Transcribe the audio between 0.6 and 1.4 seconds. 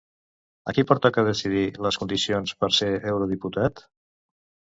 A qui pertoca